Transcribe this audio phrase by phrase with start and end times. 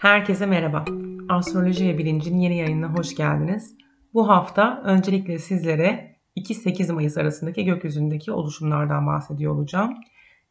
[0.00, 0.84] Herkese merhaba.
[1.28, 3.76] Astroloji ve Bilincin yeni yayınına hoş geldiniz.
[4.14, 9.94] Bu hafta öncelikle sizlere 2-8 Mayıs arasındaki gökyüzündeki oluşumlardan bahsediyor olacağım.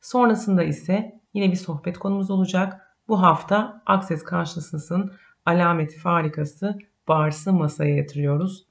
[0.02, 2.96] Sonrasında ise yine bir sohbet konumuz olacak.
[3.08, 5.12] Bu hafta Akses karşısısın
[5.46, 6.78] alameti farikası
[7.08, 8.68] Bars'ı masaya yatırıyoruz.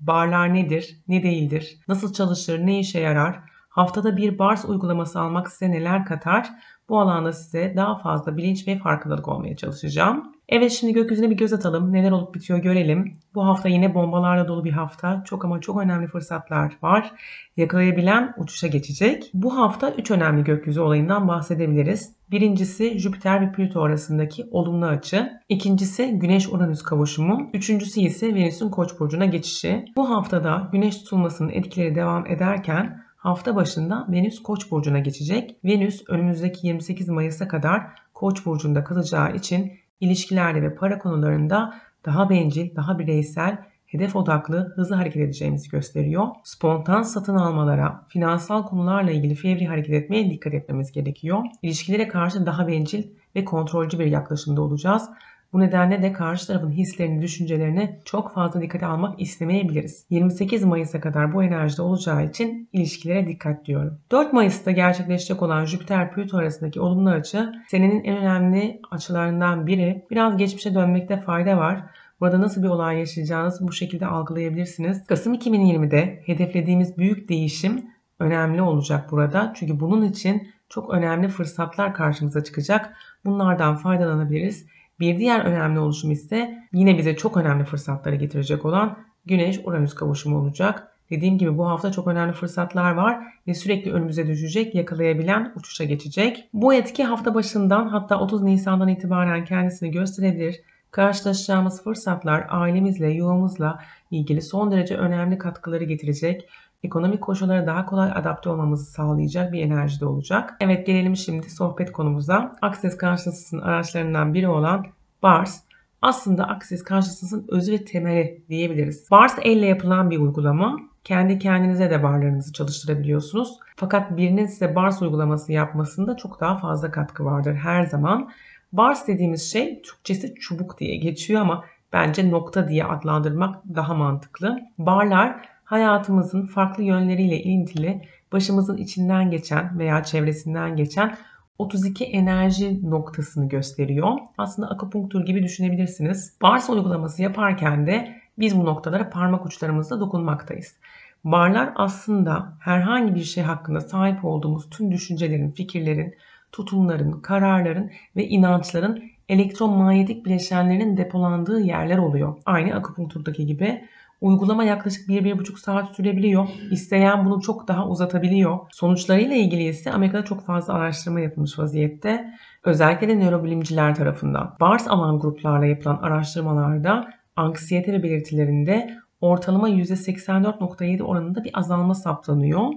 [0.00, 5.70] Barlar nedir, ne değildir, nasıl çalışır, ne işe yarar, haftada bir Bars uygulaması almak size
[5.70, 6.50] neler katar
[6.90, 10.32] bu alanda size daha fazla bilinç ve farkındalık olmaya çalışacağım.
[10.48, 11.92] Evet şimdi gökyüzüne bir göz atalım.
[11.92, 13.18] Neler olup bitiyor görelim.
[13.34, 15.22] Bu hafta yine bombalarla dolu bir hafta.
[15.24, 17.12] Çok ama çok önemli fırsatlar var.
[17.56, 19.30] Yakalayabilen uçuşa geçecek.
[19.34, 22.12] Bu hafta 3 önemli gökyüzü olayından bahsedebiliriz.
[22.30, 25.30] Birincisi Jüpiter ve Plüto arasındaki olumlu açı.
[25.48, 27.50] İkincisi Güneş-Uranüs kavuşumu.
[27.54, 29.84] Üçüncüsü ise Venüs'ün Koç burcuna geçişi.
[29.96, 35.56] Bu haftada Güneş tutulmasının etkileri devam ederken hafta başında Venüs Koç burcuna geçecek.
[35.64, 37.82] Venüs önümüzdeki 28 Mayıs'a kadar
[38.14, 44.94] Koç burcunda kalacağı için ilişkilerde ve para konularında daha bencil, daha bireysel, hedef odaklı, hızlı
[44.94, 46.26] hareket edeceğimizi gösteriyor.
[46.44, 51.44] Spontan satın almalara, finansal konularla ilgili fevri hareket etmeye dikkat etmemiz gerekiyor.
[51.62, 53.02] İlişkilere karşı daha bencil
[53.36, 55.10] ve kontrolcü bir yaklaşımda olacağız.
[55.52, 60.06] Bu nedenle de karşı tarafın hislerini, düşüncelerini çok fazla dikkate almak istemeyebiliriz.
[60.10, 63.98] 28 Mayıs'a kadar bu enerjide olacağı için ilişkilere dikkat diyorum.
[64.10, 70.06] 4 Mayıs'ta gerçekleşecek olan Jüpiter-Plüto arasındaki olumlu açı senenin en önemli açılarından biri.
[70.10, 71.82] Biraz geçmişe dönmekte fayda var.
[72.20, 75.06] Burada nasıl bir olay yaşayacağınızı bu şekilde algılayabilirsiniz.
[75.06, 77.84] Kasım 2020'de hedeflediğimiz büyük değişim
[78.18, 79.52] önemli olacak burada.
[79.56, 82.96] Çünkü bunun için çok önemli fırsatlar karşımıza çıkacak.
[83.24, 84.66] Bunlardan faydalanabiliriz.
[85.00, 90.86] Bir diğer önemli oluşum ise yine bize çok önemli fırsatları getirecek olan Güneş-Uranüs kavuşumu olacak.
[91.10, 96.48] Dediğim gibi bu hafta çok önemli fırsatlar var ve sürekli önümüze düşecek, yakalayabilen uçuşa geçecek.
[96.52, 100.60] Bu etki hafta başından hatta 30 Nisan'dan itibaren kendisini gösterebilir.
[100.90, 103.78] Karşılaşacağımız fırsatlar ailemizle, yuvamızla
[104.10, 106.48] ilgili son derece önemli katkıları getirecek
[106.82, 110.56] ekonomik koşullara daha kolay adapte olmamızı sağlayacak bir enerjide olacak.
[110.60, 112.56] Evet gelelim şimdi sohbet konumuza.
[112.62, 114.86] Access karşısının araçlarından biri olan
[115.22, 115.60] BARS
[116.02, 119.10] aslında Access karşısının özü ve temeli diyebiliriz.
[119.10, 120.76] BARS elle yapılan bir uygulama.
[121.04, 123.58] Kendi kendinize de barlarınızı çalıştırabiliyorsunuz.
[123.76, 128.30] Fakat birinin size BARS uygulaması yapmasında çok daha fazla katkı vardır her zaman.
[128.72, 134.60] BARS dediğimiz şey Türkçesi çubuk diye geçiyor ama bence nokta diye adlandırmak daha mantıklı.
[134.78, 141.16] Barlar hayatımızın farklı yönleriyle ilintili başımızın içinden geçen veya çevresinden geçen
[141.60, 144.18] 32 enerji noktasını gösteriyor.
[144.38, 146.34] Aslında akupunktur gibi düşünebilirsiniz.
[146.42, 150.76] Bars uygulaması yaparken de biz bu noktalara parmak uçlarımızla dokunmaktayız.
[151.24, 156.14] Barlar aslında herhangi bir şey hakkında sahip olduğumuz tüm düşüncelerin, fikirlerin,
[156.52, 162.36] tutumların, kararların ve inançların elektromanyetik bileşenlerinin depolandığı yerler oluyor.
[162.46, 163.84] Aynı akupunkturdaki gibi
[164.20, 166.48] Uygulama yaklaşık 1-1,5 saat sürebiliyor.
[166.70, 168.58] İsteyen bunu çok daha uzatabiliyor.
[168.70, 172.34] Sonuçlarıyla ilgili ise Amerika'da çok fazla araştırma yapılmış vaziyette.
[172.64, 174.56] Özellikle de nörobilimciler tarafından.
[174.60, 182.72] Bars alan gruplarla yapılan araştırmalarda anksiyete ve belirtilerinde ortalama %84.7 oranında bir azalma saptanıyor.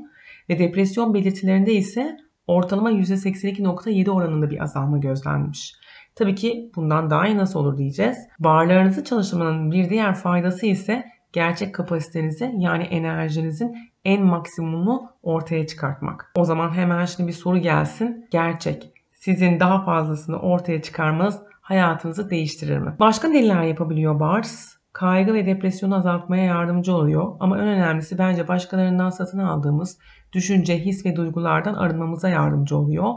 [0.50, 2.18] Ve depresyon belirtilerinde ise
[2.48, 5.76] ortalama %82.7 oranında bir azalma gözlenmiş.
[6.16, 8.18] Tabii ki bundan daha iyi nasıl olur diyeceğiz.
[8.40, 11.04] Barlarınızı çalıştırmanın bir diğer faydası ise
[11.34, 16.32] gerçek kapasitenizi yani enerjinizin en maksimumunu ortaya çıkartmak.
[16.36, 18.28] O zaman hemen şimdi bir soru gelsin.
[18.32, 18.94] Gerçek.
[19.14, 22.96] Sizin daha fazlasını ortaya çıkarmanız hayatınızı değiştirir mi?
[23.00, 24.74] Başka neler yapabiliyor Bars?
[24.94, 29.98] Kaygı ve depresyonu azaltmaya yardımcı oluyor ama en önemlisi bence başkalarından satın aldığımız
[30.34, 33.14] düşünce, his ve duygulardan arınmamıza yardımcı oluyor.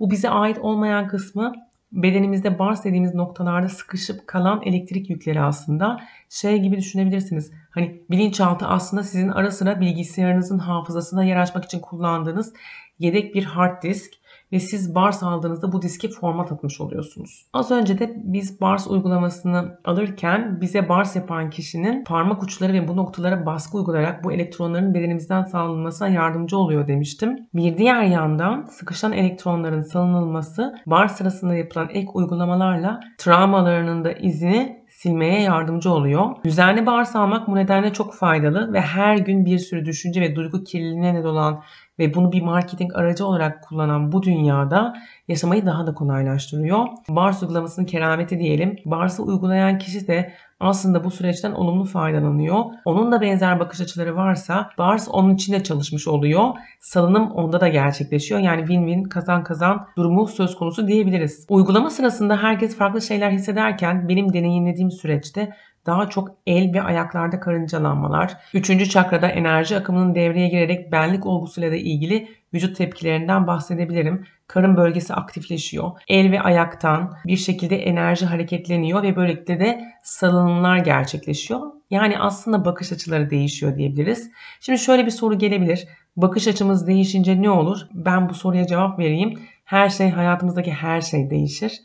[0.00, 1.52] Bu bize ait olmayan kısmı
[1.92, 7.52] bedenimizde bars dediğimiz noktalarda sıkışıp kalan elektrik yükleri aslında şey gibi düşünebilirsiniz.
[7.70, 12.52] Hani bilinçaltı aslında sizin ara sıra bilgisayarınızın hafızasında yer açmak için kullandığınız
[12.98, 14.12] yedek bir hard disk
[14.52, 17.46] ve siz BARS aldığınızda bu diski format atmış oluyorsunuz.
[17.52, 22.96] Az önce de biz BARS uygulamasını alırken bize BARS yapan kişinin parmak uçları ve bu
[22.96, 27.36] noktalara baskı uygulayarak bu elektronların bedenimizden salınmasına yardımcı oluyor demiştim.
[27.54, 35.42] Bir diğer yandan sıkışan elektronların salınılması BARS sırasında yapılan ek uygulamalarla travmalarının da izini silmeye
[35.42, 36.36] yardımcı oluyor.
[36.44, 40.64] Düzenli bağırsak almak bu nedenle çok faydalı ve her gün bir sürü düşünce ve duygu
[40.64, 41.62] kirliliğine neden olan
[42.00, 44.94] ve bunu bir marketing aracı olarak kullanan bu dünyada
[45.30, 46.86] yaşamayı daha da kolaylaştırıyor.
[47.08, 48.76] Bars uygulamasının kerameti diyelim.
[48.84, 52.64] Bars'ı uygulayan kişi de aslında bu süreçten olumlu faydalanıyor.
[52.84, 56.44] Onun da benzer bakış açıları varsa Bars onun için de çalışmış oluyor.
[56.80, 58.40] Salınım onda da gerçekleşiyor.
[58.40, 61.46] Yani win-win kazan kazan durumu söz konusu diyebiliriz.
[61.48, 65.52] Uygulama sırasında herkes farklı şeyler hissederken benim deneyimlediğim süreçte
[65.86, 71.76] daha çok el ve ayaklarda karıncalanmalar, üçüncü çakrada enerji akımının devreye girerek benlik olgusuyla da
[71.76, 74.26] ilgili vücut tepkilerinden bahsedebilirim.
[74.50, 75.90] Karın bölgesi aktifleşiyor.
[76.08, 81.60] El ve ayaktan bir şekilde enerji hareketleniyor ve böylelikle de salınımlar gerçekleşiyor.
[81.90, 84.30] Yani aslında bakış açıları değişiyor diyebiliriz.
[84.60, 85.86] Şimdi şöyle bir soru gelebilir.
[86.16, 87.80] Bakış açımız değişince ne olur?
[87.94, 89.38] Ben bu soruya cevap vereyim.
[89.64, 91.80] Her şey hayatımızdaki her şey değişir.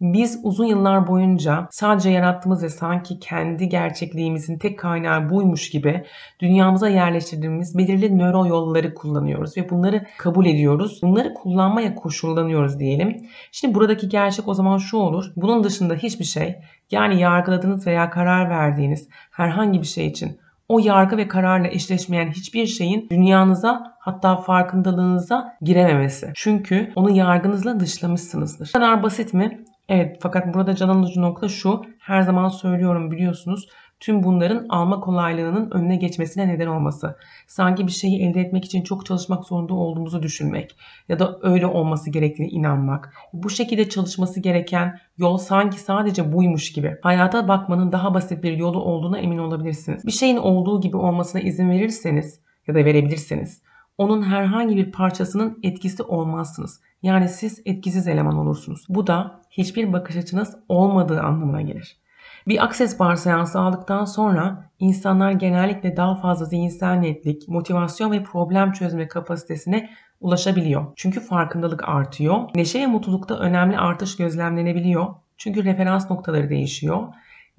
[0.00, 6.04] Biz uzun yıllar boyunca sadece yarattığımız ve sanki kendi gerçekliğimizin tek kaynağı buymuş gibi
[6.40, 11.00] dünyamıza yerleştirdiğimiz belirli nöro yolları kullanıyoruz ve bunları kabul ediyoruz.
[11.02, 13.26] Bunları kullanmaya koşullanıyoruz diyelim.
[13.52, 15.32] Şimdi buradaki gerçek o zaman şu olur.
[15.36, 16.56] Bunun dışında hiçbir şey
[16.90, 20.38] yani yargıladığınız veya karar verdiğiniz herhangi bir şey için
[20.68, 26.30] o yargı ve kararla eşleşmeyen hiçbir şeyin dünyanıza hatta farkındalığınıza girememesi.
[26.34, 28.68] Çünkü onu yargınızla dışlamışsınızdır.
[28.68, 29.64] Bu kadar basit mi?
[29.88, 31.82] Evet fakat burada can alıcı nokta şu.
[31.98, 33.68] Her zaman söylüyorum biliyorsunuz.
[34.00, 37.16] Tüm bunların alma kolaylığının önüne geçmesine neden olması.
[37.46, 40.76] Sanki bir şeyi elde etmek için çok çalışmak zorunda olduğumuzu düşünmek
[41.08, 43.14] ya da öyle olması gerektiğine inanmak.
[43.32, 46.96] Bu şekilde çalışması gereken yol sanki sadece buymuş gibi.
[47.02, 50.06] Hayata bakmanın daha basit bir yolu olduğuna emin olabilirsiniz.
[50.06, 53.62] Bir şeyin olduğu gibi olmasına izin verirseniz ya da verebilirseniz
[53.98, 56.80] onun herhangi bir parçasının etkisi olmazsınız.
[57.02, 58.84] Yani siz etkisiz eleman olursunuz.
[58.88, 61.96] Bu da hiçbir bakış açınız olmadığı anlamına gelir.
[62.48, 68.72] Bir akses bar seansı aldıktan sonra insanlar genellikle daha fazla zihinsel netlik, motivasyon ve problem
[68.72, 69.90] çözme kapasitesine
[70.20, 70.86] ulaşabiliyor.
[70.96, 72.40] Çünkü farkındalık artıyor.
[72.54, 75.06] Neşe ve mutlulukta önemli artış gözlemlenebiliyor.
[75.38, 77.02] Çünkü referans noktaları değişiyor.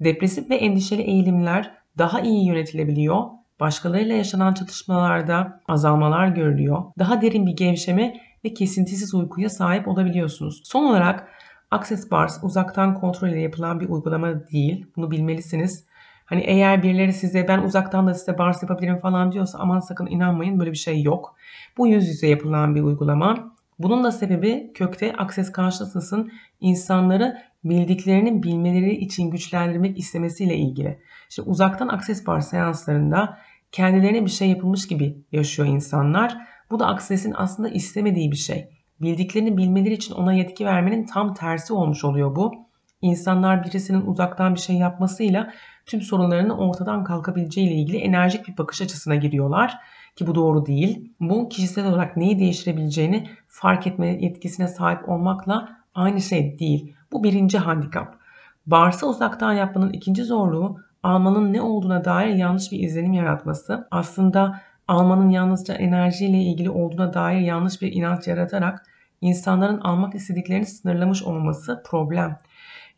[0.00, 3.24] Depresif ve endişeli eğilimler daha iyi yönetilebiliyor.
[3.60, 6.82] Başkalarıyla yaşanan çatışmalarda azalmalar görülüyor.
[6.98, 10.62] Daha derin bir gevşeme ve kesintisiz uykuya sahip olabiliyorsunuz.
[10.64, 11.28] Son olarak
[11.70, 14.86] Access Bars uzaktan kontrol ile yapılan bir uygulama değil.
[14.96, 15.84] Bunu bilmelisiniz.
[16.24, 20.60] Hani eğer birileri size ben uzaktan da size bars yapabilirim falan diyorsa aman sakın inanmayın
[20.60, 21.34] böyle bir şey yok.
[21.78, 23.56] Bu yüz yüze yapılan bir uygulama.
[23.78, 30.98] Bunun da sebebi kökte Access Consciousness'ın insanları bildiklerini bilmeleri için güçlendirmek istemesiyle ilgili.
[31.30, 33.38] İşte uzaktan Access Bar seanslarında
[33.72, 36.38] kendilerine bir şey yapılmış gibi yaşıyor insanlar.
[36.70, 38.68] Bu da Access'in aslında istemediği bir şey.
[39.00, 42.54] Bildiklerini bilmeleri için ona yetki vermenin tam tersi olmuş oluyor bu.
[43.02, 45.52] İnsanlar birisinin uzaktan bir şey yapmasıyla
[45.86, 49.78] tüm sorunlarının ortadan kalkabileceği ile ilgili enerjik bir bakış açısına giriyorlar
[50.16, 51.12] ki bu doğru değil.
[51.20, 56.94] Bu kişisel olarak neyi değiştirebileceğini fark etme yetkisine sahip olmakla aynı şey değil.
[57.12, 58.18] Bu birinci handikap.
[58.66, 63.88] Barsa uzaktan yapmanın ikinci zorluğu almanın ne olduğuna dair yanlış bir izlenim yaratması.
[63.90, 68.86] Aslında almanın yalnızca enerjiyle ilgili olduğuna dair yanlış bir inanç yaratarak
[69.20, 72.38] insanların almak istediklerini sınırlamış olması problem.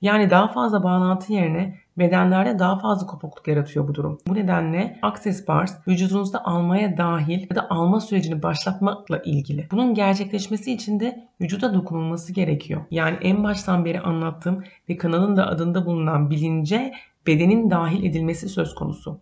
[0.02, 4.18] Yani daha fazla bağlantı yerine bedenlerde daha fazla kopukluk yaratıyor bu durum.
[4.26, 9.68] Bu nedenle Access Bars vücudunuzda almaya dahil ya da alma sürecini başlatmakla ilgili.
[9.70, 12.80] Bunun gerçekleşmesi için de vücuda dokunulması gerekiyor.
[12.90, 16.92] Yani en baştan beri anlattığım ve kanalın da adında bulunan bilince
[17.26, 19.20] bedenin dahil edilmesi söz konusu.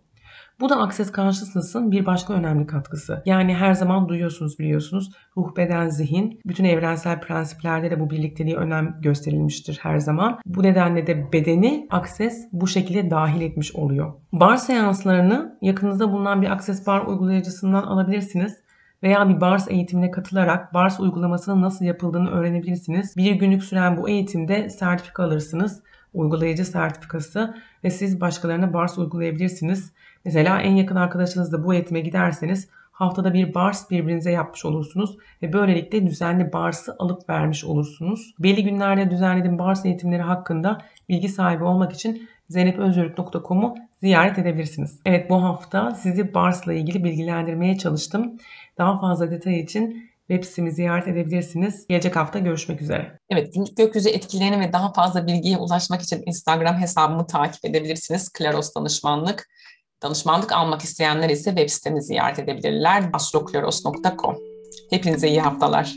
[0.59, 3.23] Bu da Access Consciousness'ın bir başka önemli katkısı.
[3.25, 6.39] Yani her zaman duyuyorsunuz biliyorsunuz ruh, beden, zihin.
[6.45, 10.39] Bütün evrensel prensiplerde de bu birlikteliği önem gösterilmiştir her zaman.
[10.45, 14.13] Bu nedenle de bedeni Access bu şekilde dahil etmiş oluyor.
[14.33, 18.57] Bar seanslarını yakınızda bulunan bir Access Bar uygulayıcısından alabilirsiniz
[19.03, 23.17] veya bir BARS eğitimine katılarak BARS uygulamasının nasıl yapıldığını öğrenebilirsiniz.
[23.17, 25.83] Bir günlük süren bu eğitimde sertifika alırsınız.
[26.13, 29.93] Uygulayıcı sertifikası ve siz başkalarına BARS uygulayabilirsiniz.
[30.25, 36.07] Mesela en yakın arkadaşınızla bu eğitime giderseniz haftada bir bars birbirinize yapmış olursunuz ve böylelikle
[36.07, 38.33] düzenli barsı alıp vermiş olursunuz.
[38.39, 40.77] Belli günlerde düzenlediğim bars eğitimleri hakkında
[41.09, 44.99] bilgi sahibi olmak için zeynepözürük.com'u ziyaret edebilirsiniz.
[45.05, 48.37] Evet bu hafta sizi Bars'la ilgili bilgilendirmeye çalıştım.
[48.77, 51.87] Daha fazla detay için web sitemi ziyaret edebilirsiniz.
[51.87, 53.19] Gelecek hafta görüşmek üzere.
[53.29, 58.29] Evet, günlük gökyüzü etkilerini ve daha fazla bilgiye ulaşmak için Instagram hesabımı takip edebilirsiniz.
[58.29, 59.47] Klaros Danışmanlık.
[60.01, 63.09] Danışmanlık almak isteyenler ise web sitemi ziyaret edebilirler.
[63.13, 64.37] astrokloros.com
[64.89, 65.95] Hepinize iyi haftalar.